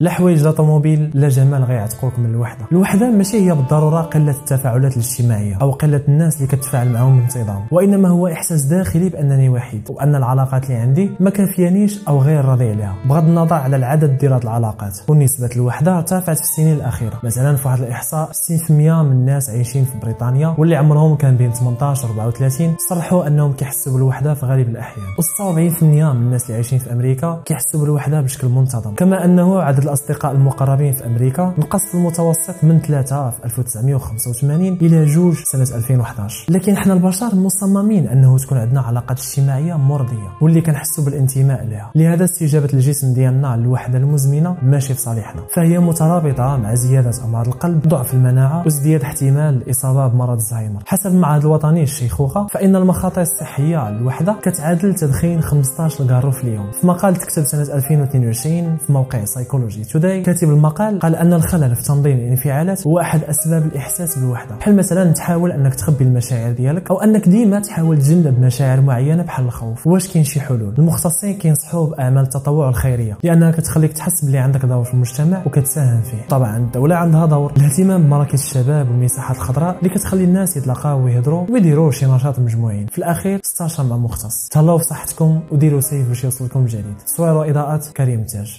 لا 0.00 0.10
حوايج 0.10 0.42
لا 0.42 0.50
طوموبيل 0.50 1.10
لا 1.14 1.28
جمال 1.28 1.64
غيعتقوك 1.64 2.18
من 2.18 2.26
الوحدة. 2.26 2.66
الوحدة 2.72 3.10
ماشي 3.10 3.40
هي 3.40 3.54
بالضرورة 3.54 4.00
قلة 4.00 4.30
التفاعلات 4.30 4.92
الاجتماعية 4.92 5.58
أو 5.62 5.70
قلة 5.70 6.02
الناس 6.08 6.36
اللي 6.36 6.46
كتفاعل 6.46 6.88
معاهم 6.92 7.18
بانتظام. 7.18 7.66
وإنما 7.70 8.08
هو 8.08 8.28
إحساس 8.28 8.62
داخلي 8.62 9.08
بأنني 9.08 9.48
وحيد 9.48 9.82
وأن 9.90 10.14
العلاقات 10.14 10.64
اللي 10.64 10.74
عندي 10.76 11.10
ما 11.20 11.30
كافيانيش 11.30 12.08
أو 12.08 12.18
غير 12.18 12.44
راضي 12.44 12.70
عليها 12.70 12.94
بغض 13.08 13.24
النظر 13.24 13.54
على 13.54 13.76
العدد 13.76 14.18
ديال 14.18 14.32
هذه 14.32 14.42
العلاقات. 14.42 14.98
ونسبه 15.08 15.50
الوحده 15.56 15.96
ارتفعت 15.96 16.36
في 16.36 16.42
السنين 16.42 16.76
الأخيرة. 16.76 17.20
مثلا 17.24 17.56
في 17.56 17.68
واحد 17.68 17.80
الإحصاء 17.80 18.30
60% 18.32 18.70
من 19.02 19.12
الناس 19.12 19.50
عايشين 19.50 19.84
في 19.84 19.98
بريطانيا 19.98 20.54
واللي 20.58 20.76
عمرهم 20.76 21.16
كان 21.16 21.36
بين 21.36 21.52
18 21.52 22.08
و 22.08 22.10
34 22.10 22.76
صرحوا 22.88 23.26
أنهم 23.26 23.52
كيحسوا 23.52 23.92
بالوحدة 23.92 24.34
في 24.34 24.46
غالب 24.46 24.68
الأحيان. 24.68 25.06
و46% 25.06 25.82
من 25.82 26.22
الناس 26.22 26.42
اللي 26.42 26.54
عايشين 26.54 26.78
في 26.78 26.92
أمريكا 26.92 27.42
كيحسوا 27.44 27.80
بالوحدة 27.80 28.20
بشكل 28.20 28.48
منتظم. 28.48 28.94
كما 28.94 29.24
أنه 29.24 29.62
عدد 29.62 29.87
الأصدقاء 29.88 30.32
المقربين 30.32 30.92
في 30.92 31.06
أمريكا 31.06 31.54
نقص 31.58 31.94
المتوسط 31.94 32.54
من 32.62 32.80
3 32.80 33.30
في 33.30 33.44
1985 33.44 34.66
إلى 34.72 35.04
جوج 35.04 35.34
سنة 35.34 35.76
2011 35.76 36.46
لكن 36.52 36.72
إحنا 36.72 36.92
البشر 36.92 37.34
مصممين 37.34 38.08
أنه 38.08 38.38
تكون 38.38 38.58
عندنا 38.58 38.80
علاقات 38.80 39.18
اجتماعية 39.20 39.74
مرضية 39.74 40.28
واللي 40.40 40.60
كنحسوا 40.60 41.04
بالانتماء 41.04 41.64
لها. 41.66 41.90
لهذا 41.94 42.24
استجابة 42.24 42.68
الجسم 42.74 43.12
ديالنا 43.14 43.56
للوحدة 43.56 43.98
المزمنة 43.98 44.56
ماشي 44.62 44.94
في 44.94 45.00
صالحنا. 45.00 45.42
فهي 45.56 45.78
مترابطة 45.78 46.56
مع 46.56 46.74
زيادة 46.74 47.10
أمراض 47.24 47.46
القلب 47.48 47.88
ضعف 47.88 48.14
المناعة 48.14 48.62
وازدياد 48.64 49.02
احتمال 49.02 49.56
الإصابة 49.56 50.06
بمرض 50.08 50.36
الزهايمر 50.36 50.82
حسب 50.86 51.10
المعهد 51.10 51.40
الوطني 51.40 51.80
للشيخوخة 51.80 52.46
فإن 52.46 52.76
المخاطر 52.76 53.20
الصحية 53.20 53.90
للوحدة 53.90 54.36
كتعادل 54.42 54.94
تدخين 54.94 55.40
15 55.40 56.06
كارو 56.06 56.30
في 56.30 56.44
اليوم. 56.44 56.70
في 56.72 56.86
مقال 56.86 57.16
تكتب 57.16 57.42
سنة 57.44 57.74
2022 57.74 58.76
في 58.86 58.92
موقع 58.92 59.24
Psychology 59.24 59.77
Technology 59.78 59.84
Today 59.84 60.22
كاتب 60.22 60.50
المقال 60.50 60.98
قال 60.98 61.16
أن 61.16 61.32
الخلل 61.32 61.76
في 61.76 61.82
تنظيم 61.82 62.18
الانفعالات 62.18 62.86
هو 62.86 63.00
أحد 63.00 63.24
أسباب 63.24 63.66
الإحساس 63.66 64.18
بالوحدة. 64.18 64.56
بحال 64.56 64.76
مثلا 64.76 65.12
تحاول 65.12 65.52
أنك 65.52 65.74
تخبي 65.74 66.04
المشاعر 66.04 66.52
ديالك؟ 66.52 66.90
أو 66.90 67.00
أنك 67.00 67.28
ديما 67.28 67.60
تحاول 67.60 67.98
تجنب 67.98 68.40
مشاعر 68.40 68.80
معينة 68.80 69.22
بحال 69.22 69.44
الخوف؟ 69.44 69.86
واش 69.86 70.12
كاين 70.12 70.24
شي 70.24 70.40
حلول؟ 70.40 70.74
المختصين 70.78 71.34
كينصحوا 71.34 71.86
بأعمال 71.86 72.22
التطوع 72.22 72.68
الخيرية 72.68 73.18
لأنها 73.22 73.50
كتخليك 73.50 73.92
تحس 73.92 74.24
بلي 74.24 74.38
عندك 74.38 74.64
دور 74.64 74.84
في 74.84 74.94
المجتمع 74.94 75.42
وكتساهم 75.46 76.02
فيه. 76.02 76.28
طبعا 76.28 76.56
الدولة 76.56 76.96
عندها 76.96 77.26
دور. 77.26 77.52
الاهتمام 77.56 78.02
بمراكز 78.02 78.40
الشباب 78.42 78.88
والمساحات 78.90 79.36
الخضراء 79.36 79.78
اللي 79.78 79.90
كتخلي 79.90 80.24
الناس 80.24 80.56
يتلاقاو 80.56 81.04
ويهضروا 81.04 81.46
ويديروا 81.50 81.90
شي 81.90 82.06
نشاط 82.06 82.38
مجموعين. 82.38 82.86
في 82.86 82.98
الأخير 82.98 83.40
استشر 83.44 83.84
مع 83.84 83.96
مختص. 83.96 84.48
تهلاو 84.48 84.78
في 84.78 84.84
صحتكم 84.84 85.40
وديروا 85.52 85.80
سيف 85.80 86.08
باش 86.08 86.24
يوصلكم 86.24 86.60
الجديد 86.60 86.96
تصوير 87.06 87.32
وإضاءات 87.32 87.86
كريم 87.88 88.24
تاج. 88.24 88.56